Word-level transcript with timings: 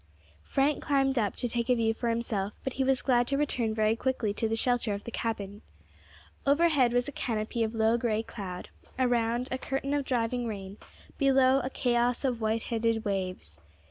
Frank 0.41 0.81
climbed 0.81 1.19
up 1.19 1.35
to 1.35 1.47
take 1.47 1.69
a 1.69 1.75
view 1.75 1.93
for 1.93 2.09
himself, 2.09 2.53
but 2.63 2.73
he 2.73 2.83
was 2.83 3.03
glad 3.03 3.27
to 3.27 3.37
return 3.37 3.71
very 3.75 3.95
quickly 3.95 4.33
to 4.33 4.49
the 4.49 4.55
shelter 4.55 4.95
of 4.95 5.03
the 5.03 5.11
cabin. 5.11 5.61
Overhead 6.43 6.91
was 6.91 7.07
a 7.07 7.11
canopy 7.11 7.63
of 7.63 7.75
low 7.75 7.99
grey 7.99 8.23
cloud; 8.23 8.69
around, 8.97 9.47
a 9.51 9.59
curtain 9.59 9.93
of 9.93 10.03
driving 10.03 10.47
rain; 10.47 10.77
below, 11.19 11.59
a 11.63 11.69
chaos 11.69 12.25
of 12.25 12.41
white 12.41 12.63
headed 12.63 13.05
waves. 13.05 13.61